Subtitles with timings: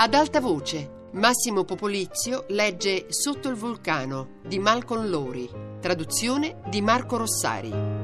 [0.00, 5.50] Ad alta voce, Massimo Popolizio legge Sotto il vulcano di Malcolm Lori,
[5.80, 7.97] traduzione di Marco Rossari.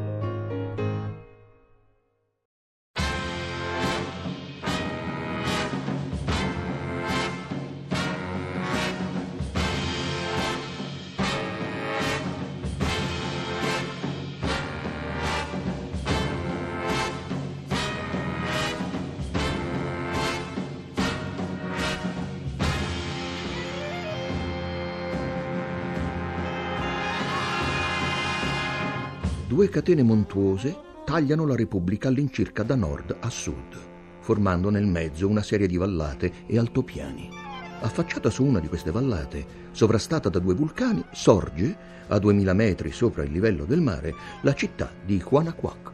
[29.75, 30.73] Catene montuose
[31.05, 33.77] tagliano la Repubblica all'incirca da nord a sud,
[34.21, 37.29] formando nel mezzo una serie di vallate e altopiani.
[37.81, 43.25] Affacciata su una di queste vallate, sovrastata da due vulcani, sorge, a 2000 metri sopra
[43.25, 45.91] il livello del mare, la città di Huanacuac.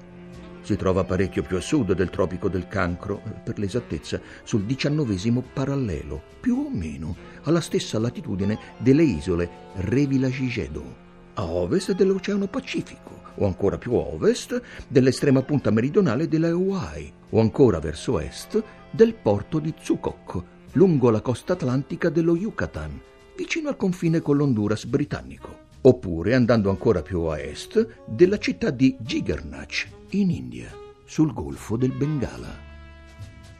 [0.60, 6.20] Si trova parecchio più a sud del tropico del Cancro, per l'esattezza sul diciannovesimo parallelo,
[6.38, 10.96] più o meno alla stessa latitudine delle isole Revillagigedo,
[11.32, 17.40] a ovest dell'Oceano Pacifico o ancora più a ovest dell'estrema punta meridionale delle Hawaii, o
[17.40, 20.42] ancora verso est del porto di Tsukok,
[20.72, 23.00] lungo la costa atlantica dello Yucatan,
[23.36, 28.96] vicino al confine con l'Honduras britannico, oppure andando ancora più a est della città di
[28.98, 30.70] Jigernach, in India,
[31.04, 32.68] sul golfo del Bengala.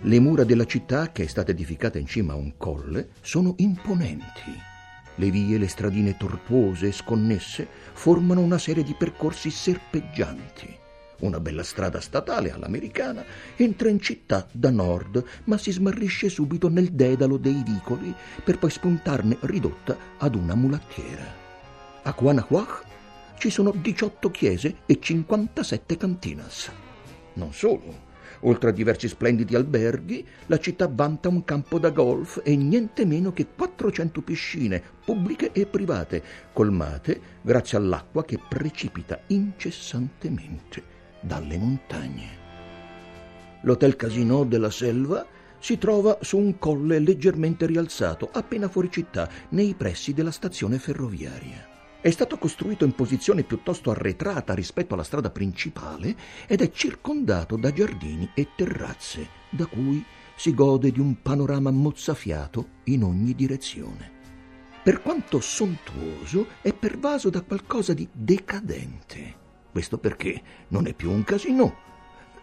[0.03, 4.69] Le mura della città, che è stata edificata in cima a un colle, sono imponenti
[5.21, 10.79] le vie le stradine tortuose e sconnesse formano una serie di percorsi serpeggianti.
[11.21, 13.23] Una bella strada statale all'americana
[13.57, 18.71] entra in città da nord, ma si smarrisce subito nel dedalo dei vicoli per poi
[18.71, 21.25] spuntarne ridotta ad una mulattiera.
[22.03, 22.89] A Guanajuato
[23.37, 26.71] ci sono 18 chiese e 57 cantinas.
[27.35, 28.09] Non solo,
[28.43, 33.33] Oltre a diversi splendidi alberghi, la città vanta un campo da golf e niente meno
[33.33, 40.83] che 400 piscine, pubbliche e private, colmate grazie all'acqua che precipita incessantemente
[41.21, 42.39] dalle montagne.
[43.63, 45.27] L'Hotel Casino della Selva
[45.59, 51.70] si trova su un colle leggermente rialzato, appena fuori città, nei pressi della stazione ferroviaria.
[52.03, 56.17] È stato costruito in posizione piuttosto arretrata rispetto alla strada principale
[56.47, 60.03] ed è circondato da giardini e terrazze, da cui
[60.35, 64.19] si gode di un panorama mozzafiato in ogni direzione.
[64.83, 69.37] Per quanto sontuoso, è pervaso da qualcosa di decadente.
[69.71, 71.77] Questo perché non è più un casino,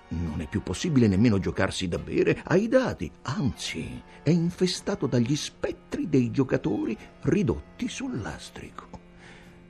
[0.10, 6.08] non è più possibile nemmeno giocarsi da bere ai dadi, anzi è infestato dagli spettri
[6.08, 9.07] dei giocatori ridotti sul lastrico.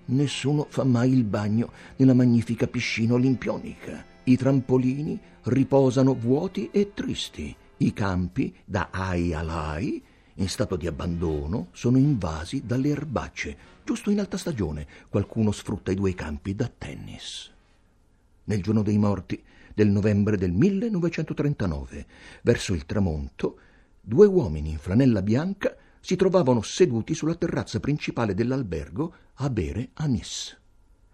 [0.09, 4.05] Nessuno fa mai il bagno nella magnifica piscina olimpionica.
[4.23, 7.53] I trampolini riposano vuoti e tristi.
[7.77, 10.01] I campi, da ai a lai,
[10.35, 13.57] in stato di abbandono, sono invasi dalle erbacce.
[13.83, 17.51] Giusto in alta stagione qualcuno sfrutta i due campi da tennis.
[18.45, 22.05] Nel giorno dei morti del novembre del 1939,
[22.43, 23.57] verso il tramonto,
[23.99, 25.75] due uomini in flanella bianca
[26.07, 30.57] si trovavano seduti sulla terrazza principale dell'albergo a bere anis.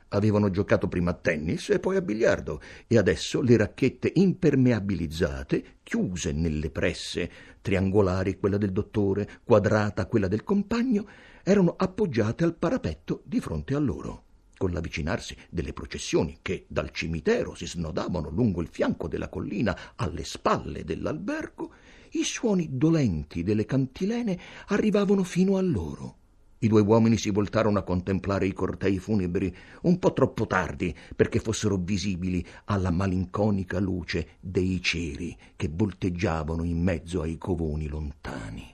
[0.09, 6.32] Avevano giocato prima a tennis e poi a biliardo e adesso le racchette impermeabilizzate, chiuse
[6.32, 11.08] nelle presse, triangolari quella del dottore, quadrata quella del compagno,
[11.42, 14.26] erano appoggiate al parapetto di fronte a loro.
[14.56, 20.24] Con l'avvicinarsi delle processioni che dal cimitero si snodavano lungo il fianco della collina alle
[20.24, 21.74] spalle dell'albergo,
[22.13, 24.38] i suoni dolenti delle cantilene
[24.68, 26.18] arrivavano fino a loro.
[26.59, 31.40] I due uomini si voltarono a contemplare i cortei funebri un po' troppo tardi perché
[31.40, 38.73] fossero visibili alla malinconica luce dei ceri che volteggiavano in mezzo ai covoni lontani.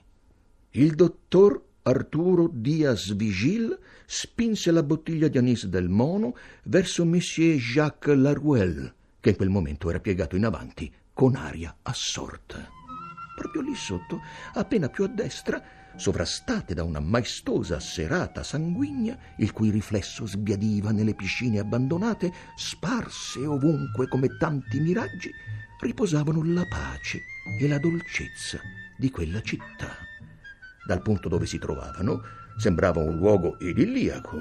[0.72, 8.16] Il dottor Arturo Diaz Vigil spinse la bottiglia di anis del mono verso Monsieur Jacques
[8.16, 12.78] Laruelle, che in quel momento era piegato in avanti con aria assorta
[13.40, 14.20] proprio lì sotto,
[14.52, 15.62] appena più a destra,
[15.96, 24.08] sovrastate da una maestosa serata sanguigna, il cui riflesso sbiadiva nelle piscine abbandonate, sparse ovunque
[24.08, 25.30] come tanti miraggi,
[25.80, 27.22] riposavano la pace
[27.58, 28.60] e la dolcezza
[28.98, 29.96] di quella città.
[30.86, 32.20] Dal punto dove si trovavano,
[32.58, 34.36] sembrava un luogo idilliaco,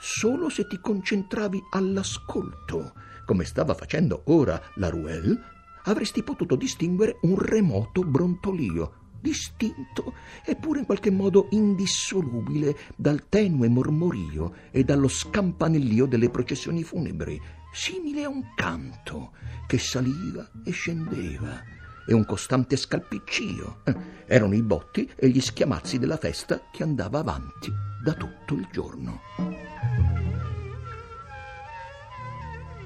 [0.00, 2.94] solo se ti concentravi all'ascolto,
[3.24, 5.54] come stava facendo ora la Ruelle
[5.86, 14.54] avresti potuto distinguere un remoto brontolio, distinto eppure in qualche modo indissolubile dal tenue mormorio
[14.70, 17.40] e dallo scampanellio delle processioni funebri,
[17.72, 19.32] simile a un canto
[19.66, 21.74] che saliva e scendeva
[22.06, 23.80] e un costante scalpiccio.
[23.84, 23.96] Eh,
[24.26, 27.70] erano i botti e gli schiamazzi della festa che andava avanti
[28.02, 29.20] da tutto il giorno.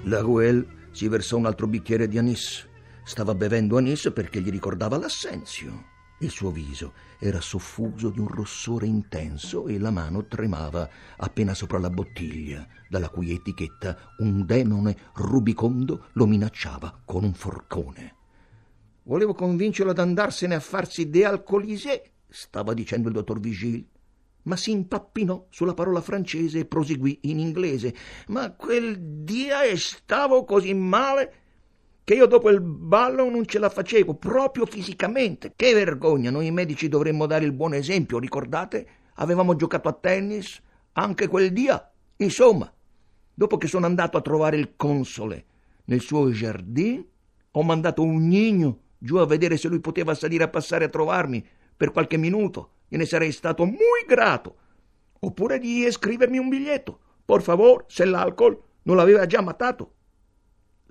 [0.05, 2.69] La Ruel si versò un altro bicchiere di anis.
[3.11, 5.87] Stava bevendo anis perché gli ricordava l'assenzio.
[6.21, 11.81] Il suo viso era soffuso di un rossore intenso e la mano tremava appena sopra
[11.81, 18.15] la bottiglia, dalla cui etichetta un demone rubicondo lo minacciava con un forcone.
[19.03, 23.85] Volevo convincerlo ad andarsene a farsi dealcolisé, stava dicendo il dottor Vigil,
[24.43, 27.93] ma si impappinò sulla parola francese e proseguì in inglese.
[28.29, 31.39] Ma quel dia stavo così male
[32.11, 35.53] che io dopo il ballo non ce la facevo, proprio fisicamente.
[35.55, 38.85] Che vergogna, noi medici dovremmo dare il buon esempio, ricordate?
[39.15, 40.61] Avevamo giocato a tennis
[40.95, 41.89] anche quel dia.
[42.17, 42.69] Insomma,
[43.33, 45.45] dopo che sono andato a trovare il console
[45.85, 47.05] nel suo giardino,
[47.53, 51.47] ho mandato un gnigno giù a vedere se lui poteva salire a passare a trovarmi
[51.77, 52.71] per qualche minuto.
[52.89, 54.57] Gliene sarei stato muy grato.
[55.21, 56.99] Oppure di scrivermi un biglietto.
[57.25, 59.93] Por favor, se l'alcol non l'aveva già matato.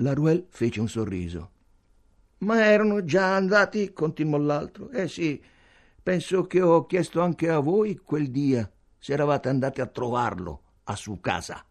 [0.02, 1.52] La Ruel fece un sorriso.
[2.40, 4.90] Ma erano già andati, continuò l'altro.
[4.92, 5.42] Eh sì,
[6.02, 10.96] penso che ho chiesto anche a voi quel dia se eravate andati a trovarlo a
[10.96, 11.66] su casa.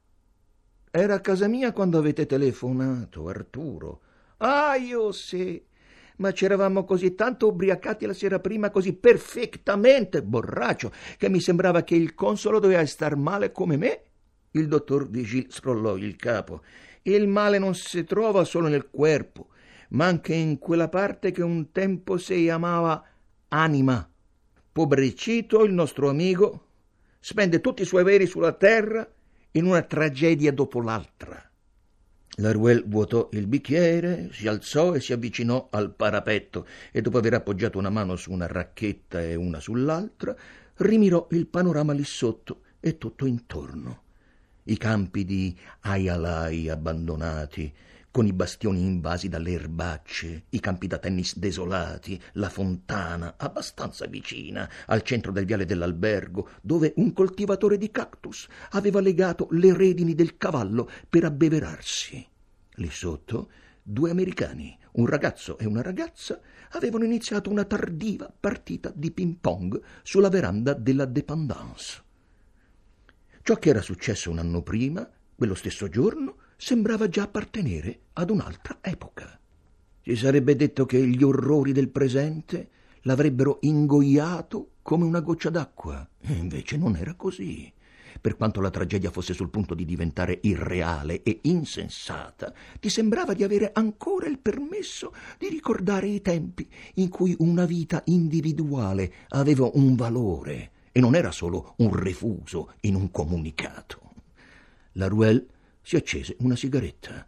[0.91, 4.01] Era a casa mia quando avete telefonato, Arturo.
[4.39, 5.65] Ah, io sì.
[6.17, 11.95] Ma c'eravamo così tanto ubriacati la sera prima, così perfettamente borraccio, che mi sembrava che
[11.95, 14.03] il consolo doveva star male come me.
[14.51, 16.63] Il dottor Vigil scrollò il capo
[17.03, 19.49] il male non si trova solo nel corpo,
[19.91, 23.05] ma anche in quella parte che un tempo si chiamava
[23.49, 24.09] anima.
[24.73, 26.67] Pobricito, il nostro amico,
[27.19, 29.09] spende tutti i suoi veri sulla terra
[29.53, 31.43] in una tragedia dopo l'altra.
[32.41, 37.79] Laruel vuotò il bicchiere, si alzò e si avvicinò al parapetto e dopo aver appoggiato
[37.79, 40.37] una mano su una racchetta e una sull'altra,
[40.77, 44.07] rimirò il panorama lì sotto e tutto intorno
[44.69, 47.73] i campi di Ayalai abbandonati,
[48.11, 54.69] con i bastioni invasi dalle erbacce, i campi da tennis desolati, la fontana, abbastanza vicina,
[54.87, 60.37] al centro del viale dell'albergo, dove un coltivatore di cactus aveva legato le redini del
[60.37, 62.27] cavallo per abbeverarsi.
[62.75, 63.51] Lì sotto,
[63.83, 66.41] due americani, un ragazzo e una ragazza,
[66.73, 72.05] avevano iniziato una tardiva partita di ping-pong sulla veranda della dépendance.
[73.49, 78.77] Ciò che era successo un anno prima, quello stesso giorno, sembrava già appartenere ad un'altra
[78.83, 79.41] epoca.
[80.03, 82.69] Si sarebbe detto che gli orrori del presente
[83.05, 87.73] l'avrebbero ingoiato come una goccia d'acqua, e invece non era così.
[88.21, 93.45] Per quanto la tragedia fosse sul punto di diventare irreale e insensata, ti sembrava di
[93.45, 99.97] avere ancora il permesso di ricordare i tempi in cui una vita individuale aveva un
[99.97, 104.01] valore e non era solo un refuso in un comunicato.
[104.93, 105.47] La Ruel
[105.83, 107.27] si accese una sigaretta.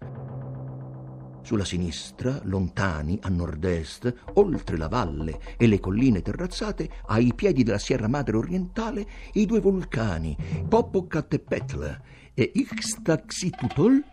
[1.43, 7.79] Sulla sinistra, lontani, a nord-est, oltre la valle e le colline terrazzate, ai piedi della
[7.79, 10.37] Sierra Madre orientale, i due vulcani,
[10.69, 12.01] Popocatépetl
[12.35, 14.05] e Ixtaxitutol,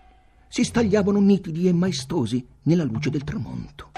[0.47, 3.92] si stagliavano nitidi e maestosi nella luce del tramonto.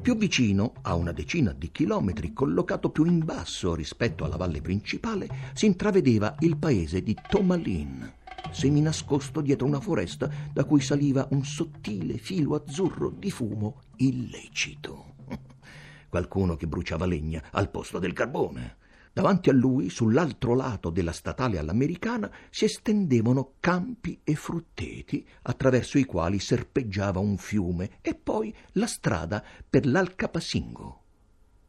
[0.00, 5.28] Più vicino, a una decina di chilometri, collocato più in basso rispetto alla valle principale,
[5.52, 8.10] si intravedeva il paese di Tomalin,
[8.50, 15.16] seminascosto dietro una foresta da cui saliva un sottile filo azzurro di fumo illecito.
[16.08, 18.76] Qualcuno che bruciava legna al posto del carbone.
[19.12, 26.04] Davanti a lui, sull'altro lato della statale all'americana, si estendevano campi e frutteti attraverso i
[26.04, 31.02] quali serpeggiava un fiume e poi la strada per l'Alcapasingo.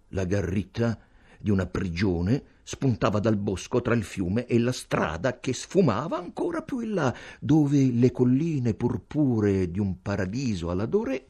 [0.10, 1.00] La garrita
[1.39, 6.62] di una prigione spuntava dal bosco tra il fiume e la strada che sfumava ancora
[6.62, 11.25] più in là, dove le colline purpuree di un paradiso alla Doré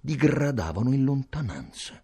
[0.00, 2.03] digradavano in lontananza.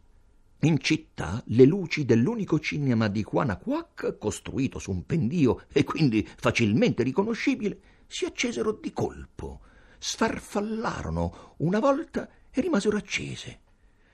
[0.63, 7.03] In città le luci dell'unico cinema di Quanaquac, costruito su un pendio e quindi facilmente
[7.03, 9.61] riconoscibile, si accesero di colpo,
[9.99, 13.61] sfarfallarono una volta e rimasero accese.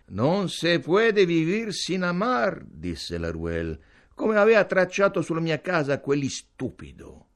[0.09, 3.77] Non se puede vivir sin amar, disse la Ruel,
[4.15, 7.27] come aveva tracciato sulla mia casa quelli stupido.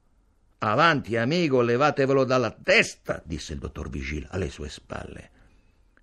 [0.58, 5.30] Avanti, amico, levatevelo dalla testa, disse il dottor Vigil alle sue spalle.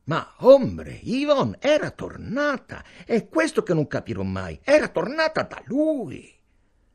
[0.07, 2.83] Ma, ombre, Yvonne era tornata.
[3.05, 4.57] È questo che non capirò mai.
[4.63, 6.33] Era tornata da lui.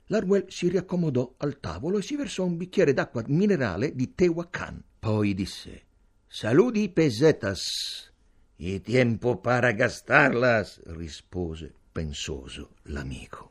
[0.06, 4.82] Larwell si riaccomodò al tavolo e si versò un bicchiere d'acqua minerale di Tehuacan.
[4.98, 5.84] Poi disse:
[6.26, 8.10] Saluti pesetas.
[8.56, 13.50] I tempo para gastarlas, rispose pensoso l'amico.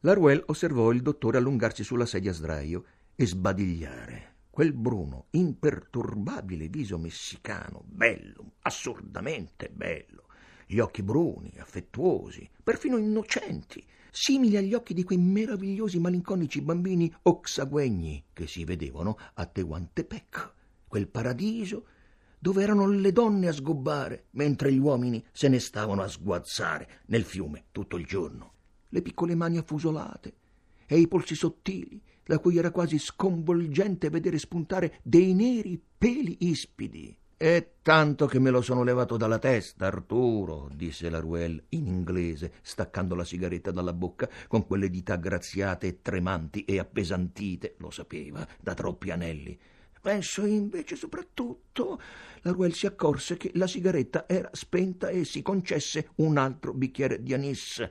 [0.00, 2.84] Laruel osservò il dottore allungarsi sulla sedia a sdraio
[3.16, 4.29] e sbadigliare.
[4.50, 10.26] Quel bruno, imperturbabile viso messicano, bello, assurdamente bello,
[10.66, 18.24] gli occhi bruni, affettuosi, perfino innocenti, simili agli occhi di quei meravigliosi malinconici bambini oxaguegni
[18.32, 20.52] che si vedevano a Tehuantepec,
[20.88, 21.86] quel paradiso
[22.36, 27.22] dove erano le donne a sgobbare, mentre gli uomini se ne stavano a sguazzare nel
[27.22, 28.54] fiume tutto il giorno.
[28.88, 30.34] Le piccole mani affusolate
[30.86, 37.16] e i polsi sottili, da cui era quasi sconvolgente vedere spuntare dei neri peli ispidi.
[37.36, 42.52] È tanto che me lo sono levato dalla testa, Arturo, disse la Ruel in inglese,
[42.62, 48.46] staccando la sigaretta dalla bocca con quelle dita graziate e tremanti e appesantite, lo sapeva,
[48.60, 49.58] da troppi anelli.
[50.00, 52.00] Penso invece soprattutto.
[52.42, 57.24] La Ruel si accorse che la sigaretta era spenta e si concesse un altro bicchiere
[57.24, 57.84] di anis.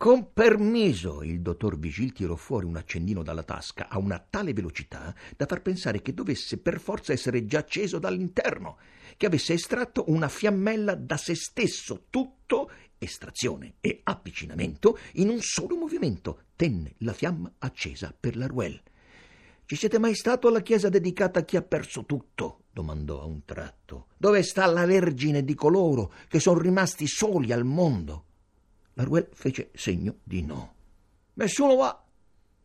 [0.00, 5.14] Con permesso, il dottor Vigil tirò fuori un accendino dalla tasca a una tale velocità
[5.36, 8.78] da far pensare che dovesse per forza essere già acceso dall'interno,
[9.18, 15.76] che avesse estratto una fiammella da se stesso, tutto estrazione e avvicinamento in un solo
[15.76, 16.44] movimento.
[16.56, 18.80] Tenne la fiamma accesa per la Ruel.
[19.66, 22.62] Ci siete mai stato alla chiesa dedicata a chi ha perso tutto?
[22.72, 24.06] domandò a un tratto.
[24.16, 28.24] Dove sta la Vergine di coloro che sono rimasti soli al mondo?
[29.00, 30.74] Laruel fece segno di no.
[31.34, 32.04] Nessuno va,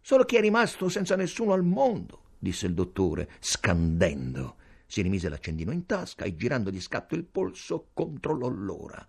[0.02, 4.58] solo chi è rimasto senza nessuno al mondo, disse il dottore, scandendo.
[4.86, 9.08] Si rimise l'accendino in tasca e girando di scatto il polso controllò l'ora.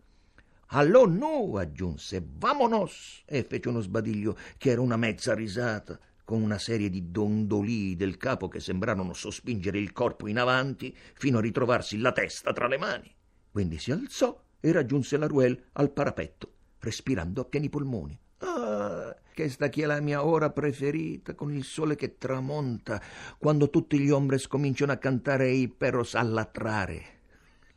[0.70, 3.22] Allò no, aggiunse, vamonos!
[3.26, 8.16] e fece uno sbadiglio che era una mezza risata con una serie di dondolii del
[8.16, 12.78] capo che sembrarono sospingere il corpo in avanti fino a ritrovarsi la testa tra le
[12.78, 13.12] mani.
[13.50, 18.18] Quindi si alzò e raggiunse la Ruel al parapetto, respirando a pieni polmoni.
[18.38, 23.00] Ah, questa che è la mia ora preferita, con il sole che tramonta,
[23.38, 27.14] quando tutti gli ombres cominciano a cantare e i perros a latrare.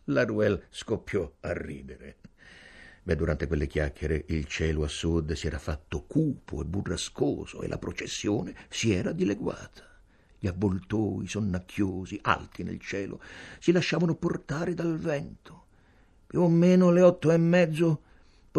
[0.06, 2.18] La Ruel scoppiò a ridere.
[3.03, 7.68] Beh, durante quelle chiacchiere il cielo a sud si era fatto cupo e burrascoso e
[7.68, 9.84] la processione si era dileguata.
[10.38, 13.20] Gli avvoltoi sonnacchiosi, alti nel cielo,
[13.60, 15.65] si lasciavano portare dal vento.
[16.25, 18.03] Più o meno alle otto e mezzo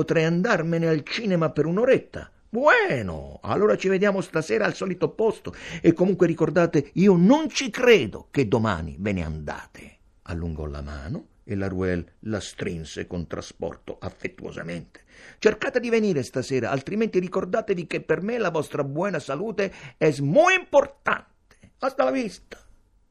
[0.00, 2.30] potrei andarmene al cinema per un'oretta.
[2.48, 8.28] Bueno, allora ci vediamo stasera al solito posto e comunque ricordate, io non ci credo
[8.30, 9.98] che domani ve ne andate.
[10.22, 15.02] Allungò la mano e la Ruel la strinse con trasporto affettuosamente.
[15.38, 20.58] Cercate di venire stasera, altrimenti ricordatevi che per me la vostra buona salute è molto
[20.58, 21.72] importante.
[21.80, 22.58] Hasta la vista.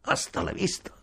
[0.02, 0.99] Hasta la vista.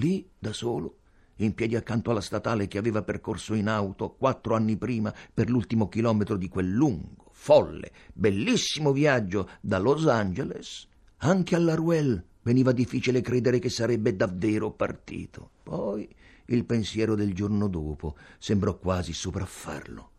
[0.00, 0.96] Lì, da solo,
[1.36, 5.90] in piedi accanto alla statale che aveva percorso in auto quattro anni prima per l'ultimo
[5.90, 10.88] chilometro di quel lungo, folle, bellissimo viaggio da Los Angeles,
[11.18, 15.50] anche alla Ruel veniva difficile credere che sarebbe davvero partito.
[15.62, 16.08] Poi
[16.46, 20.10] il pensiero del giorno dopo sembrò quasi sopraffarlo.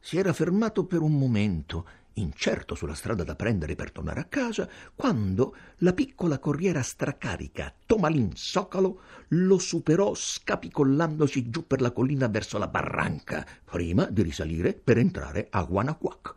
[0.00, 1.86] Si era fermato per un momento
[2.18, 8.32] incerto sulla strada da prendere per tornare a casa, quando la piccola corriera stracarica Tomalin
[8.34, 14.98] Socalo lo superò scapicollandosi giù per la collina verso la barranca, prima di risalire per
[14.98, 16.34] entrare a Guanacuac.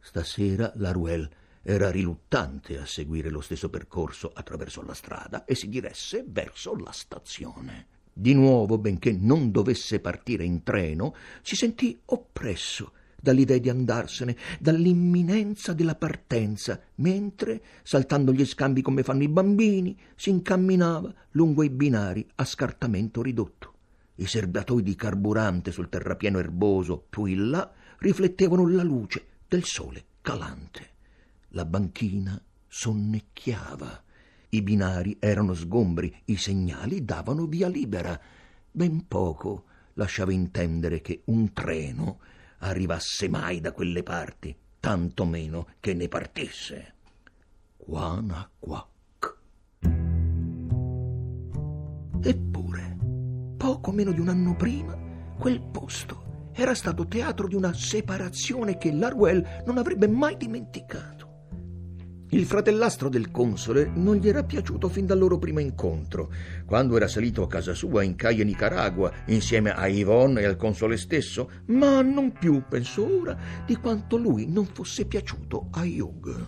[0.00, 1.28] Stasera la Ruel
[1.62, 6.92] era riluttante a seguire lo stesso percorso attraverso la strada e si diresse verso la
[6.92, 7.86] stazione.
[8.12, 15.72] Di nuovo, benché non dovesse partire in treno, si sentì oppresso dall'idea di andarsene, dall'imminenza
[15.72, 22.26] della partenza, mentre, saltando gli scambi come fanno i bambini, si incamminava lungo i binari
[22.36, 23.74] a scartamento ridotto.
[24.16, 30.04] I serbatoi di carburante sul terrapieno erboso più in là riflettevano la luce del sole
[30.20, 30.90] calante.
[31.50, 34.02] La banchina sonnecchiava.
[34.50, 38.18] I binari erano sgombri, i segnali davano via libera.
[38.70, 42.18] Ben poco lasciava intendere che un treno
[42.58, 46.94] arrivasse mai da quelle parti, tanto meno che ne partisse.
[47.76, 49.36] Quanaquac.
[52.20, 52.96] Eppure,
[53.56, 54.96] poco meno di un anno prima,
[55.38, 61.17] quel posto era stato teatro di una separazione che Laruel non avrebbe mai dimenticato.
[62.30, 66.30] Il fratellastro del console non gli era piaciuto fin dal loro primo incontro,
[66.66, 70.98] quando era salito a casa sua in Caia Nicaragua insieme a Yvonne e al console
[70.98, 76.46] stesso, ma non più, penso ora, di quanto lui non fosse piaciuto a Hugh.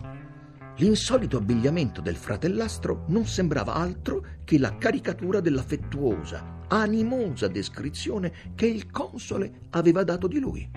[0.77, 8.91] L'insolito abbigliamento del fratellastro non sembrava altro che la caricatura dell'affettuosa, animosa descrizione che il
[8.91, 10.69] console aveva dato di lui.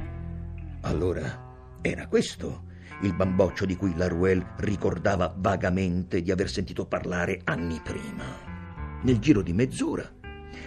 [0.81, 7.81] Allora, era questo il bamboccio di cui Laruel ricordava vagamente di aver sentito parlare anni
[7.83, 8.25] prima.
[9.03, 10.09] Nel giro di mezz'ora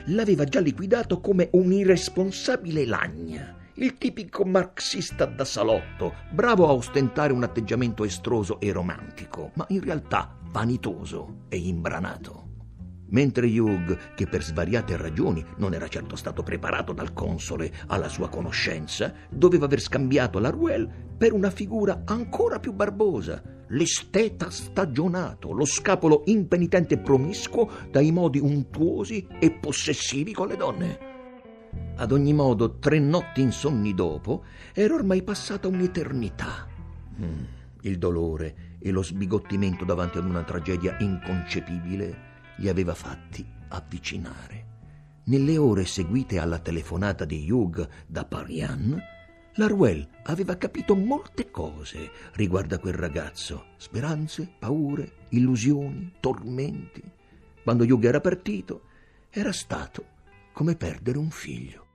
[0.05, 7.33] l'aveva già liquidato come un irresponsabile lagna, il tipico marxista da salotto, bravo a ostentare
[7.33, 12.46] un atteggiamento estroso e romantico, ma in realtà vanitoso e imbranato
[13.09, 18.29] mentre Hugh, che per svariate ragioni non era certo stato preparato dal console alla sua
[18.29, 25.65] conoscenza, doveva aver scambiato la Ruel per una figura ancora più barbosa, l'esteta stagionato, lo
[25.65, 30.99] scapolo impenitente e promiscuo dai modi untuosi e possessivi con le donne.
[31.95, 36.67] Ad ogni modo, tre notti insonni dopo, era ormai passata un'eternità.
[37.19, 37.43] Mm,
[37.81, 42.25] il dolore e lo sbigottimento davanti ad una tragedia inconcepibile
[42.57, 44.65] li aveva fatti avvicinare.
[45.25, 48.97] Nelle ore seguite alla telefonata di Hugh da Parian,
[49.55, 57.01] Laruel aveva capito molte cose riguardo a quel ragazzo, speranze, paure, illusioni, tormenti.
[57.63, 58.83] Quando Hugh era partito,
[59.29, 60.15] era stato
[60.53, 61.85] come perdere un figlio.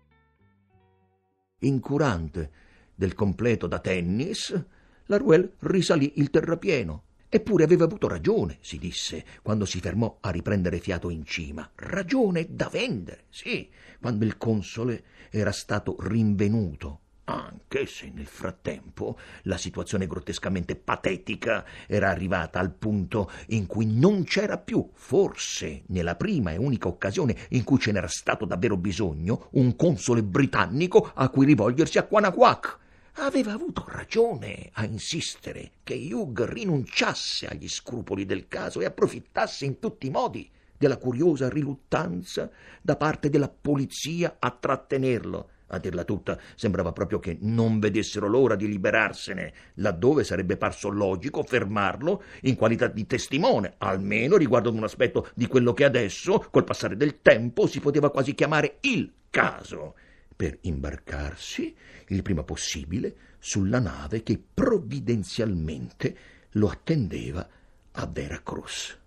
[1.61, 2.51] Incurante
[2.95, 4.65] del completo da tennis,
[5.07, 7.05] Laruel risalì il terrapieno
[7.35, 11.67] Eppure aveva avuto ragione, si disse, quando si fermò a riprendere fiato in cima.
[11.77, 17.01] Ragione da vendere, sì, quando il console era stato rinvenuto.
[17.25, 24.25] Anche se nel frattempo la situazione grottescamente patetica era arrivata al punto in cui non
[24.25, 29.49] c'era più, forse nella prima e unica occasione in cui ce n'era stato davvero bisogno,
[29.53, 32.81] un console britannico a cui rivolgersi a Quanaquac
[33.17, 39.79] aveva avuto ragione a insistere che Hugh rinunciasse agli scrupoli del caso e approfittasse in
[39.79, 45.49] tutti i modi della curiosa riluttanza da parte della polizia a trattenerlo.
[45.69, 51.43] A dirla tutta, sembrava proprio che non vedessero l'ora di liberarsene, laddove sarebbe parso logico
[51.43, 56.65] fermarlo in qualità di testimone, almeno riguardo ad un aspetto di quello che adesso, col
[56.65, 59.95] passare del tempo, si poteva quasi chiamare il caso
[60.43, 61.73] per imbarcarsi
[62.09, 66.17] il prima possibile sulla nave che provvidenzialmente
[66.55, 67.49] lo attendeva
[67.93, 68.99] a Veracruz.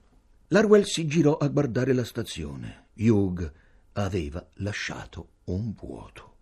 [0.48, 2.86] Larwell si girò a guardare la stazione.
[2.94, 3.52] Hugh
[3.92, 6.38] aveva lasciato un vuoto.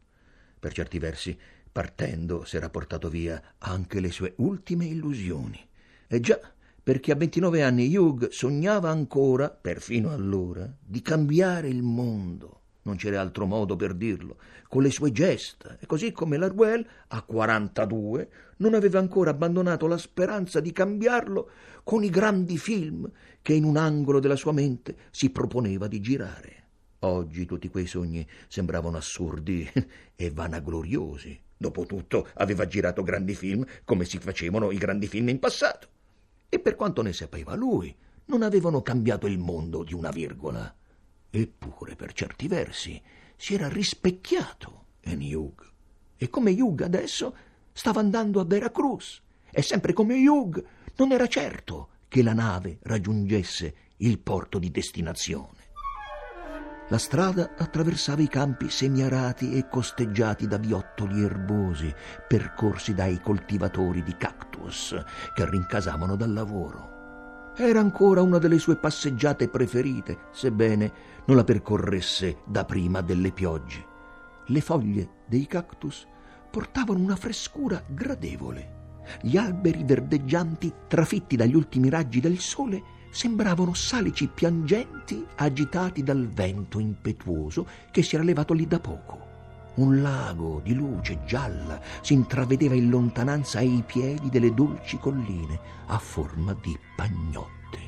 [0.60, 1.36] Per certi versi,
[1.72, 5.60] partendo, s'era portato via anche le sue ultime illusioni.
[6.06, 6.40] E già,
[6.84, 13.20] perché a 29 anni Hugh sognava ancora, perfino allora, di cambiare il mondo non c'era
[13.20, 18.74] altro modo per dirlo, con le sue gesta, e così come Laruel, a 42, non
[18.74, 21.50] aveva ancora abbandonato la speranza di cambiarlo
[21.84, 23.10] con i grandi film
[23.42, 26.62] che in un angolo della sua mente si proponeva di girare.
[27.00, 29.70] Oggi tutti quei sogni sembravano assurdi
[30.16, 31.40] e vanagloriosi.
[31.58, 35.88] Dopotutto aveva girato grandi film come si facevano i grandi film in passato.
[36.48, 37.94] E per quanto ne sapeva lui,
[38.26, 40.74] non avevano cambiato il mondo di una virgola.
[41.36, 43.02] Eppure, per certi versi,
[43.36, 45.68] si era rispecchiato in Hugh.
[46.16, 47.36] E come Hugh adesso
[47.72, 49.20] stava andando a Veracruz.
[49.50, 50.64] E sempre come Hugh
[50.98, 55.72] non era certo che la nave raggiungesse il porto di destinazione.
[56.90, 61.92] La strada attraversava i campi semiarati e costeggiati da viottoli erbosi,
[62.28, 64.96] percorsi dai coltivatori di cactus
[65.34, 66.93] che rincasavano dal lavoro.
[67.56, 70.92] Era ancora una delle sue passeggiate preferite, sebbene
[71.26, 73.86] non la percorresse da prima delle piogge.
[74.48, 76.08] Le foglie dei cactus
[76.50, 78.82] portavano una frescura gradevole.
[79.22, 86.80] Gli alberi verdeggianti, trafitti dagli ultimi raggi del sole, sembravano salici piangenti agitati dal vento
[86.80, 89.33] impetuoso che si era levato lì da poco.
[89.76, 95.98] Un lago di luce gialla si intravedeva in lontananza ai piedi delle dolci colline a
[95.98, 97.80] forma di pagnotte.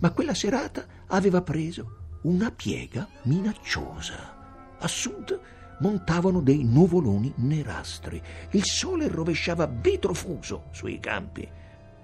[0.00, 4.76] Ma quella serata aveva preso una piega minacciosa.
[4.78, 5.38] A sud
[5.80, 8.22] montavano dei nuvoloni nerastri.
[8.52, 11.46] Il sole rovesciava vetro fuso sui campi.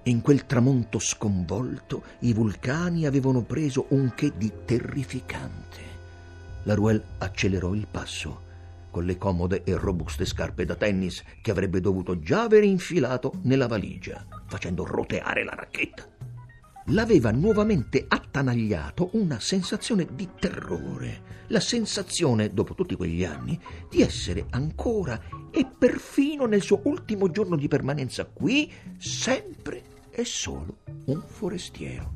[0.04, 5.80] In quel tramonto sconvolto i vulcani avevano preso un che di terrificante.
[6.64, 8.48] La Ruel accelerò il passo
[8.90, 13.66] con le comode e robuste scarpe da tennis che avrebbe dovuto già aver infilato nella
[13.66, 16.08] valigia, facendo roteare la racchetta.
[16.86, 24.46] L'aveva nuovamente attanagliato una sensazione di terrore, la sensazione, dopo tutti quegli anni, di essere
[24.50, 32.12] ancora e perfino nel suo ultimo giorno di permanenza qui, sempre e solo un forestiero.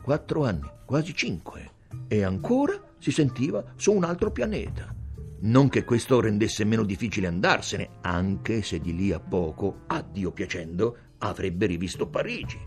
[0.00, 1.72] Quattro anni, quasi cinque,
[2.08, 4.95] e ancora si sentiva su un altro pianeta.
[5.38, 10.32] Non che questo rendesse meno difficile andarsene, anche se di lì a poco, a Dio
[10.32, 12.58] piacendo, avrebbe rivisto Parigi.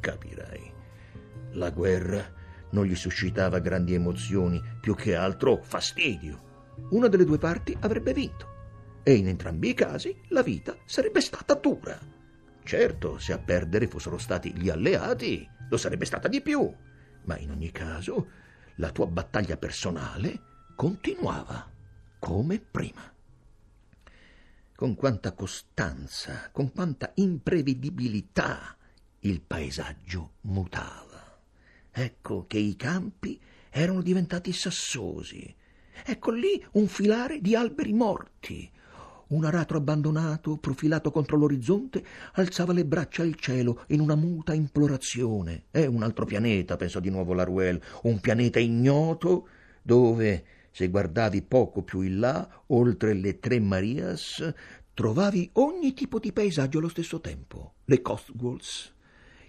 [0.00, 0.72] Capirai.
[1.52, 2.30] La guerra
[2.70, 6.52] non gli suscitava grandi emozioni, più che altro fastidio.
[6.90, 8.52] Una delle due parti avrebbe vinto
[9.04, 11.96] e in entrambi i casi la vita sarebbe stata dura.
[12.64, 16.72] Certo, se a perdere fossero stati gli alleati, lo sarebbe stata di più,
[17.24, 18.28] ma in ogni caso
[18.76, 20.40] la tua battaglia personale
[20.74, 21.72] continuava
[22.24, 23.12] come prima.
[24.74, 28.74] Con quanta costanza, con quanta imprevedibilità
[29.20, 31.38] il paesaggio mutava.
[31.90, 35.54] Ecco che i campi erano diventati sassosi.
[36.02, 38.70] Ecco lì un filare di alberi morti,
[39.28, 45.64] un aratro abbandonato, profilato contro l'orizzonte, alzava le braccia al cielo in una muta implorazione.
[45.70, 49.46] È un altro pianeta, pensò di nuovo Laruelle, un pianeta ignoto
[49.82, 54.52] dove, se guardavi poco più in là, oltre le tre Marias,
[54.92, 57.74] trovavi ogni tipo di paesaggio allo stesso tempo.
[57.84, 58.92] Le Cotswolds,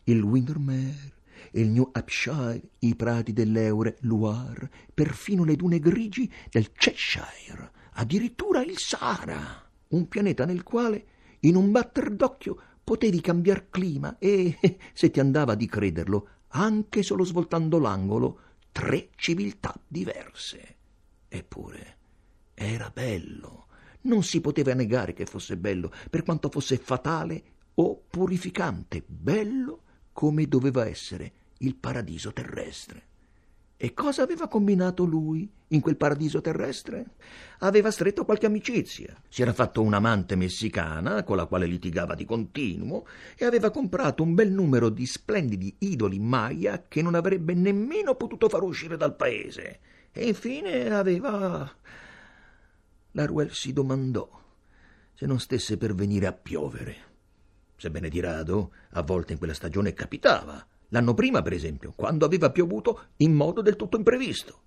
[0.04, 1.14] il Windermere,
[1.54, 8.78] il New Hampshire, i prati dell'Eure, Loire, perfino le dune grigi del Cheshire, addirittura il
[8.78, 11.06] Sahara un pianeta nel quale,
[11.40, 14.60] in un batter d'occhio, potevi cambiar clima e,
[14.94, 18.40] se ti andava di crederlo, anche solo svoltando l'angolo,
[18.72, 20.76] tre civiltà diverse.
[21.36, 21.98] Eppure
[22.54, 23.68] era bello.
[24.04, 27.44] Non si poteva negare che fosse bello, per quanto fosse fatale
[27.76, 29.82] o purificante, bello
[30.14, 33.08] come doveva essere il paradiso terrestre.
[33.76, 37.16] E cosa aveva combinato lui in quel paradiso terrestre?
[37.60, 39.14] Aveva stretto qualche amicizia.
[39.28, 44.34] Si era fatto un'amante messicana con la quale litigava di continuo e aveva comprato un
[44.36, 49.80] bel numero di splendidi idoli Maya che non avrebbe nemmeno potuto far uscire dal paese.
[50.18, 51.70] E infine aveva.
[53.12, 54.28] Laruel si domandò
[55.14, 56.96] se non stesse per venire a piovere.
[57.76, 62.52] Sebbene di rado, a volte in quella stagione capitava L'anno prima, per esempio, quando aveva
[62.52, 64.62] piovuto in modo del tutto imprevisto.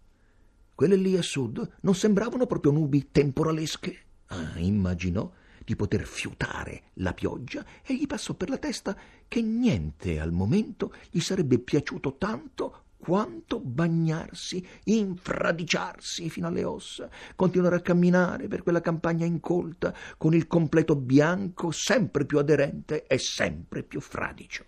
[0.74, 3.98] Quelle lì a sud non sembravano proprio nubi temporalesche.
[4.26, 5.30] Ah, immaginò
[5.64, 10.92] di poter fiutare la pioggia e gli passò per la testa che niente al momento
[11.10, 18.80] gli sarebbe piaciuto tanto quanto bagnarsi, infradiciarsi fino alle ossa, continuare a camminare per quella
[18.80, 24.64] campagna incolta con il completo bianco sempre più aderente e sempre più fradicio.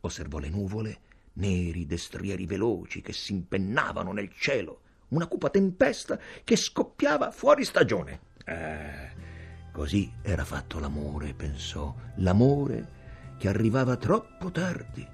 [0.00, 1.00] Osservò le nuvole,
[1.34, 8.20] neri destrieri veloci che si impennavano nel cielo, una cupa tempesta che scoppiava fuori stagione.
[8.44, 12.96] Eh, così era fatto l'amore, pensò, l'amore
[13.38, 15.06] che arrivava troppo tardi.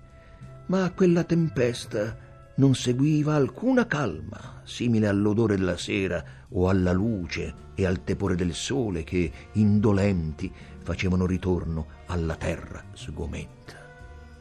[0.67, 2.24] Ma quella tempesta
[2.57, 8.55] non seguiva alcuna calma, simile all'odore della sera o alla luce e al tepore del
[8.55, 13.75] sole che, indolenti, facevano ritorno alla terra sgomenta.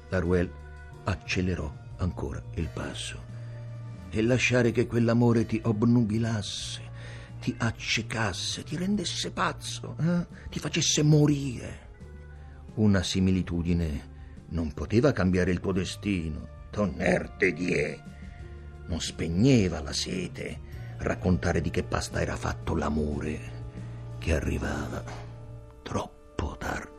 [0.10, 0.52] Laruel
[1.06, 3.32] accelerò ancora il passo.
[4.10, 6.82] E lasciare che quell'amore ti obnubilasse,
[7.42, 10.28] ti accecasse, ti rendesse pazzo, eh?
[10.50, 11.80] ti facesse morire.
[12.76, 14.12] Una similitudine
[14.50, 16.53] non poteva cambiare il tuo destino.
[16.74, 18.02] Tonnerte die.
[18.88, 20.60] Non spegneva la sete
[20.98, 25.04] raccontare di che pasta era fatto l'amore che arrivava
[25.84, 26.93] troppo tardi.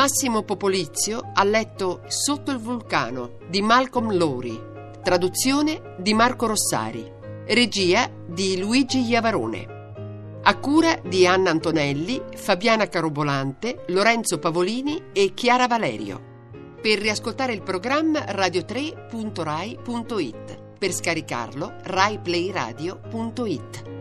[0.00, 4.58] Massimo Popolizio ha letto Sotto il vulcano di Malcolm Lowry,
[5.02, 7.04] traduzione di Marco Rossari,
[7.48, 10.38] regia di Luigi Iavarone.
[10.42, 16.18] A cura di Anna Antonelli, Fabiana Carobolante, Lorenzo Pavolini e Chiara Valerio.
[16.80, 20.62] Per riascoltare il programma radio3.rai.it.
[20.78, 23.99] Per scaricarlo raiplayradio.it.